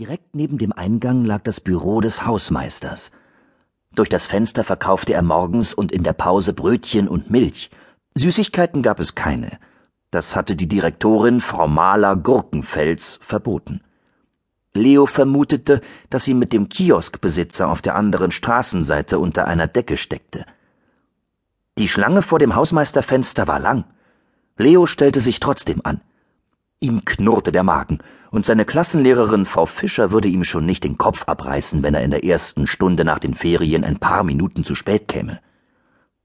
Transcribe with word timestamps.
Direkt 0.00 0.34
neben 0.34 0.56
dem 0.56 0.72
Eingang 0.72 1.26
lag 1.26 1.42
das 1.42 1.60
Büro 1.60 2.00
des 2.00 2.24
Hausmeisters. 2.24 3.10
Durch 3.94 4.08
das 4.08 4.24
Fenster 4.24 4.64
verkaufte 4.64 5.12
er 5.12 5.20
morgens 5.20 5.74
und 5.74 5.92
in 5.92 6.04
der 6.04 6.14
Pause 6.14 6.54
Brötchen 6.54 7.06
und 7.06 7.28
Milch. 7.28 7.70
Süßigkeiten 8.14 8.80
gab 8.80 8.98
es 8.98 9.14
keine. 9.14 9.58
Das 10.10 10.36
hatte 10.36 10.56
die 10.56 10.68
Direktorin 10.68 11.42
Frau 11.42 11.68
Maler 11.68 12.16
Gurkenfels 12.16 13.18
verboten. 13.20 13.82
Leo 14.72 15.04
vermutete, 15.04 15.82
dass 16.08 16.24
sie 16.24 16.32
mit 16.32 16.54
dem 16.54 16.70
Kioskbesitzer 16.70 17.68
auf 17.68 17.82
der 17.82 17.94
anderen 17.94 18.32
Straßenseite 18.32 19.18
unter 19.18 19.46
einer 19.46 19.66
Decke 19.66 19.98
steckte. 19.98 20.46
Die 21.76 21.88
Schlange 21.88 22.22
vor 22.22 22.38
dem 22.38 22.54
Hausmeisterfenster 22.54 23.46
war 23.46 23.60
lang. 23.60 23.84
Leo 24.56 24.86
stellte 24.86 25.20
sich 25.20 25.40
trotzdem 25.40 25.82
an. 25.84 26.00
Ihm 26.82 27.04
knurrte 27.04 27.52
der 27.52 27.62
Magen, 27.62 27.98
und 28.30 28.46
seine 28.46 28.64
Klassenlehrerin 28.64 29.44
Frau 29.44 29.66
Fischer 29.66 30.12
würde 30.12 30.28
ihm 30.28 30.44
schon 30.44 30.64
nicht 30.64 30.82
den 30.82 30.96
Kopf 30.96 31.24
abreißen, 31.26 31.82
wenn 31.82 31.94
er 31.94 32.02
in 32.02 32.10
der 32.10 32.24
ersten 32.24 32.66
Stunde 32.66 33.04
nach 33.04 33.18
den 33.18 33.34
Ferien 33.34 33.84
ein 33.84 33.98
paar 33.98 34.24
Minuten 34.24 34.64
zu 34.64 34.74
spät 34.74 35.06
käme. 35.06 35.40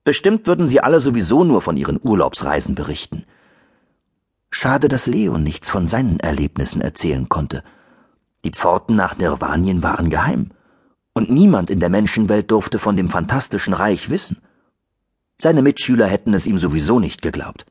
Bestimmt 0.05 0.47
würden 0.47 0.69
sie 0.69 0.79
alle 0.79 1.01
sowieso 1.01 1.43
nur 1.43 1.61
von 1.61 1.75
ihren 1.75 1.99
Urlaubsreisen 2.01 2.73
berichten. 2.73 3.25
Schade, 4.49 4.87
dass 4.87 5.07
Leo 5.07 5.37
nichts 5.37 5.69
von 5.69 5.87
seinen 5.87 6.21
Erlebnissen 6.21 6.79
erzählen 6.79 7.27
konnte. 7.27 7.61
Die 8.45 8.51
Pforten 8.51 8.95
nach 8.95 9.17
Nirvanien 9.17 9.83
waren 9.83 10.09
geheim, 10.09 10.51
und 11.13 11.29
niemand 11.29 11.69
in 11.69 11.81
der 11.81 11.89
Menschenwelt 11.89 12.49
durfte 12.49 12.79
von 12.79 12.95
dem 12.95 13.09
fantastischen 13.09 13.73
Reich 13.73 14.09
wissen. 14.09 14.37
Seine 15.41 15.61
Mitschüler 15.61 16.07
hätten 16.07 16.33
es 16.33 16.45
ihm 16.45 16.59
sowieso 16.59 16.99
nicht 16.99 17.21
geglaubt. 17.21 17.65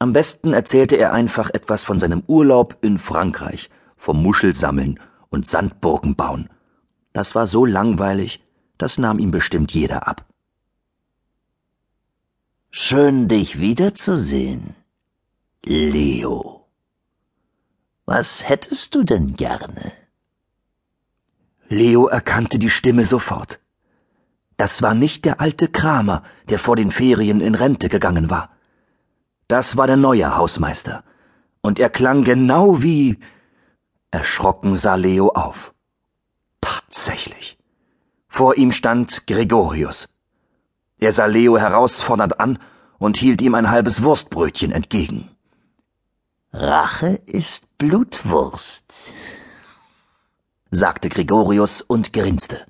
Am 0.00 0.12
besten 0.12 0.52
erzählte 0.52 0.96
er 0.96 1.12
einfach 1.12 1.50
etwas 1.50 1.82
von 1.82 1.98
seinem 1.98 2.22
Urlaub 2.26 2.78
in 2.82 2.98
Frankreich, 2.98 3.68
vom 3.96 4.22
Muschelsammeln 4.22 5.00
und 5.28 5.46
Sandburgen 5.46 6.14
bauen. 6.14 6.48
Das 7.12 7.34
war 7.34 7.46
so 7.46 7.64
langweilig, 7.64 8.44
das 8.78 8.98
nahm 8.98 9.18
ihm 9.18 9.32
bestimmt 9.32 9.72
jeder 9.72 10.06
ab. 10.06 10.24
Schön, 12.70 13.26
dich 13.26 13.58
wiederzusehen, 13.58 14.76
Leo. 15.64 16.66
Was 18.04 18.48
hättest 18.48 18.94
du 18.94 19.02
denn 19.02 19.34
gerne? 19.34 19.92
Leo 21.68 22.06
erkannte 22.06 22.58
die 22.58 22.70
Stimme 22.70 23.04
sofort. 23.04 23.58
Das 24.56 24.80
war 24.80 24.94
nicht 24.94 25.24
der 25.24 25.40
alte 25.40 25.68
Kramer, 25.68 26.22
der 26.48 26.58
vor 26.58 26.76
den 26.76 26.90
Ferien 26.90 27.40
in 27.40 27.54
Rente 27.54 27.88
gegangen 27.88 28.30
war. 28.30 28.57
Das 29.48 29.76
war 29.78 29.86
der 29.86 29.96
neue 29.96 30.36
Hausmeister. 30.36 31.02
Und 31.62 31.78
er 31.78 31.90
klang 31.90 32.22
genau 32.22 32.82
wie. 32.82 33.18
Erschrocken 34.10 34.74
sah 34.74 34.94
Leo 34.94 35.30
auf. 35.30 35.74
Tatsächlich. 36.60 37.58
Vor 38.28 38.56
ihm 38.56 38.72
stand 38.72 39.26
Gregorius. 39.26 40.08
Er 40.98 41.12
sah 41.12 41.26
Leo 41.26 41.58
herausfordernd 41.58 42.40
an 42.40 42.58
und 42.98 43.16
hielt 43.16 43.40
ihm 43.40 43.54
ein 43.54 43.70
halbes 43.70 44.02
Wurstbrötchen 44.02 44.70
entgegen. 44.72 45.30
Rache 46.52 47.20
ist 47.26 47.78
Blutwurst, 47.78 48.92
sagte 50.70 51.08
Gregorius 51.08 51.82
und 51.82 52.12
grinste. 52.12 52.66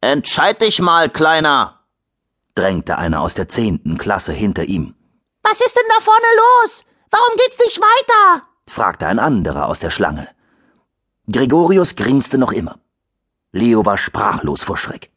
Entscheid 0.00 0.60
dich 0.60 0.80
mal, 0.80 1.08
Kleiner, 1.08 1.80
drängte 2.54 2.98
einer 2.98 3.20
aus 3.20 3.34
der 3.34 3.48
zehnten 3.48 3.98
Klasse 3.98 4.32
hinter 4.32 4.64
ihm. 4.64 4.94
Was 5.42 5.60
ist 5.60 5.76
denn 5.76 5.88
da 5.88 6.00
vorne 6.00 6.26
los? 6.42 6.84
Warum 7.10 7.36
geht's 7.36 7.58
nicht 7.58 7.80
weiter? 7.80 8.46
fragte 8.68 9.06
ein 9.06 9.18
anderer 9.18 9.66
aus 9.66 9.78
der 9.78 9.90
Schlange. 9.90 10.28
Gregorius 11.30 11.94
grinste 11.96 12.38
noch 12.38 12.52
immer. 12.52 12.78
Leo 13.52 13.84
war 13.84 13.98
sprachlos 13.98 14.62
vor 14.62 14.78
Schreck. 14.78 15.10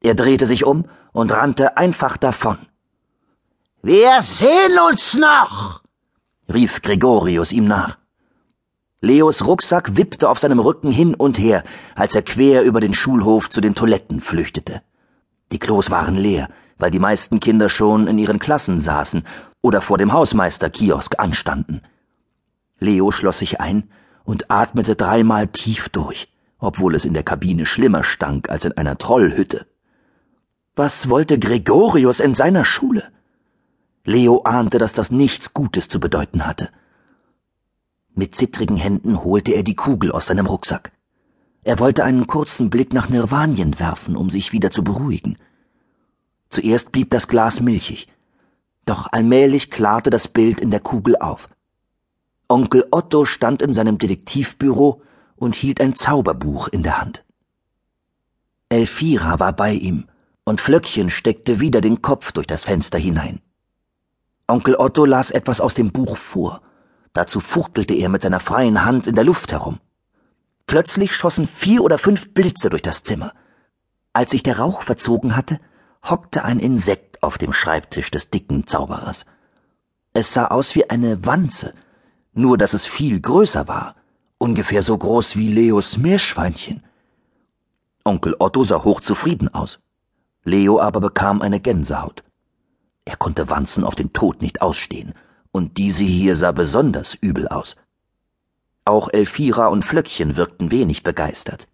Er 0.00 0.14
drehte 0.14 0.46
sich 0.46 0.64
um 0.64 0.88
und 1.12 1.32
rannte 1.32 1.76
einfach 1.76 2.16
davon. 2.16 2.58
Wir 3.82 4.22
sehen 4.22 4.78
uns 4.88 5.14
noch, 5.14 5.82
rief 6.52 6.82
Gregorius 6.82 7.52
ihm 7.52 7.66
nach. 7.66 7.98
Leos 9.00 9.44
Rucksack 9.44 9.96
wippte 9.96 10.28
auf 10.28 10.38
seinem 10.38 10.60
Rücken 10.60 10.92
hin 10.92 11.14
und 11.16 11.36
her, 11.36 11.64
als 11.96 12.14
er 12.14 12.22
quer 12.22 12.62
über 12.62 12.80
den 12.80 12.94
Schulhof 12.94 13.50
zu 13.50 13.60
den 13.60 13.74
Toiletten 13.74 14.20
flüchtete. 14.20 14.82
Die 15.52 15.58
Klos 15.58 15.90
waren 15.90 16.16
leer, 16.16 16.48
weil 16.78 16.90
die 16.90 16.98
meisten 16.98 17.38
Kinder 17.38 17.68
schon 17.68 18.06
in 18.06 18.18
ihren 18.18 18.38
Klassen 18.38 18.78
saßen 18.78 19.24
oder 19.60 19.82
vor 19.82 19.98
dem 19.98 20.12
Hausmeisterkiosk 20.12 21.20
anstanden. 21.20 21.82
Leo 22.78 23.12
schloss 23.12 23.38
sich 23.38 23.60
ein 23.60 23.90
und 24.24 24.50
atmete 24.50 24.96
dreimal 24.96 25.46
tief 25.46 25.90
durch, 25.90 26.32
obwohl 26.58 26.94
es 26.94 27.04
in 27.04 27.14
der 27.14 27.22
Kabine 27.22 27.66
schlimmer 27.66 28.02
stank 28.02 28.48
als 28.48 28.64
in 28.64 28.72
einer 28.72 28.96
Trollhütte. 28.96 29.66
Was 30.74 31.10
wollte 31.10 31.38
Gregorius 31.38 32.18
in 32.18 32.34
seiner 32.34 32.64
Schule? 32.64 33.04
Leo 34.04 34.42
ahnte, 34.42 34.78
dass 34.78 34.94
das 34.94 35.10
nichts 35.10 35.52
Gutes 35.52 35.88
zu 35.88 36.00
bedeuten 36.00 36.46
hatte. 36.46 36.70
Mit 38.14 38.34
zittrigen 38.34 38.76
Händen 38.76 39.22
holte 39.22 39.52
er 39.52 39.62
die 39.62 39.76
Kugel 39.76 40.12
aus 40.12 40.26
seinem 40.26 40.46
Rucksack. 40.46 40.92
Er 41.64 41.78
wollte 41.78 42.04
einen 42.04 42.26
kurzen 42.26 42.70
Blick 42.70 42.92
nach 42.92 43.08
Nirvanien 43.08 43.78
werfen, 43.78 44.16
um 44.16 44.30
sich 44.30 44.52
wieder 44.52 44.70
zu 44.70 44.82
beruhigen. 44.82 45.38
Zuerst 46.48 46.92
blieb 46.92 47.10
das 47.10 47.28
Glas 47.28 47.60
milchig, 47.60 48.08
doch 48.84 49.08
allmählich 49.12 49.70
klarte 49.70 50.10
das 50.10 50.28
Bild 50.28 50.60
in 50.60 50.70
der 50.70 50.80
Kugel 50.80 51.16
auf. 51.16 51.48
Onkel 52.48 52.86
Otto 52.90 53.24
stand 53.24 53.62
in 53.62 53.72
seinem 53.72 53.96
Detektivbüro 53.96 55.02
und 55.36 55.54
hielt 55.54 55.80
ein 55.80 55.94
Zauberbuch 55.94 56.68
in 56.68 56.82
der 56.82 57.00
Hand. 57.00 57.24
Elfira 58.68 59.38
war 59.38 59.52
bei 59.52 59.72
ihm, 59.72 60.08
und 60.44 60.60
Flöckchen 60.60 61.10
steckte 61.10 61.60
wieder 61.60 61.80
den 61.80 62.02
Kopf 62.02 62.32
durch 62.32 62.46
das 62.46 62.64
Fenster 62.64 62.98
hinein. 62.98 63.40
Onkel 64.48 64.74
Otto 64.76 65.04
las 65.04 65.30
etwas 65.30 65.60
aus 65.60 65.74
dem 65.74 65.92
Buch 65.92 66.16
vor. 66.16 66.60
Dazu 67.12 67.40
fuchtelte 67.40 67.94
er 67.94 68.08
mit 68.08 68.22
seiner 68.22 68.40
freien 68.40 68.84
Hand 68.84 69.06
in 69.06 69.14
der 69.14 69.24
Luft 69.24 69.52
herum. 69.52 69.78
Plötzlich 70.72 71.14
schossen 71.14 71.46
vier 71.46 71.84
oder 71.84 71.98
fünf 71.98 72.32
Blitze 72.32 72.70
durch 72.70 72.80
das 72.80 73.02
Zimmer. 73.02 73.34
Als 74.14 74.30
sich 74.30 74.42
der 74.42 74.58
Rauch 74.58 74.80
verzogen 74.80 75.36
hatte, 75.36 75.60
hockte 76.02 76.46
ein 76.46 76.58
Insekt 76.58 77.22
auf 77.22 77.36
dem 77.36 77.52
Schreibtisch 77.52 78.10
des 78.10 78.30
dicken 78.30 78.66
Zauberers. 78.66 79.26
Es 80.14 80.32
sah 80.32 80.46
aus 80.46 80.74
wie 80.74 80.88
eine 80.88 81.26
Wanze, 81.26 81.74
nur 82.32 82.56
dass 82.56 82.72
es 82.72 82.86
viel 82.86 83.20
größer 83.20 83.68
war, 83.68 83.96
ungefähr 84.38 84.82
so 84.82 84.96
groß 84.96 85.36
wie 85.36 85.52
Leos 85.52 85.98
Meerschweinchen. 85.98 86.82
Onkel 88.02 88.34
Otto 88.38 88.64
sah 88.64 88.82
hochzufrieden 88.82 89.52
aus. 89.52 89.78
Leo 90.42 90.80
aber 90.80 91.00
bekam 91.00 91.42
eine 91.42 91.60
Gänsehaut. 91.60 92.24
Er 93.04 93.18
konnte 93.18 93.50
Wanzen 93.50 93.84
auf 93.84 93.94
den 93.94 94.14
Tod 94.14 94.40
nicht 94.40 94.62
ausstehen, 94.62 95.12
und 95.50 95.76
diese 95.76 96.04
hier 96.04 96.34
sah 96.34 96.52
besonders 96.52 97.14
übel 97.14 97.46
aus. 97.48 97.76
Auch 98.84 99.08
Elfira 99.12 99.68
und 99.68 99.84
Flöckchen 99.84 100.36
wirkten 100.36 100.70
wenig 100.70 101.02
begeistert. 101.02 101.68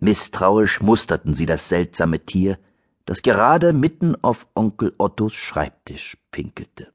Misstrauisch 0.00 0.80
musterten 0.80 1.34
sie 1.34 1.46
das 1.46 1.68
seltsame 1.68 2.20
Tier, 2.20 2.58
das 3.04 3.22
gerade 3.22 3.72
mitten 3.72 4.16
auf 4.22 4.46
Onkel 4.54 4.94
Ottos 4.98 5.34
Schreibtisch 5.34 6.16
pinkelte. 6.30 6.92